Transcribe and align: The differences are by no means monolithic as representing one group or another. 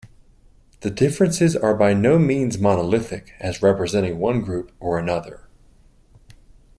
The 0.79 0.89
differences 0.89 1.55
are 1.55 1.75
by 1.75 1.93
no 1.93 2.17
means 2.17 2.57
monolithic 2.57 3.35
as 3.39 3.61
representing 3.61 4.17
one 4.17 4.41
group 4.41 4.71
or 4.79 4.97
another. 4.97 5.41